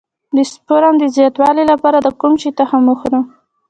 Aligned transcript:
د 0.35 0.37
سپرم 0.53 0.93
د 0.99 1.03
زیاتوالي 1.15 1.63
لپاره 1.71 1.97
د 2.01 2.07
کوم 2.19 2.33
شي 2.41 2.49
تخم 2.59 2.81
وخورم؟ 2.87 3.23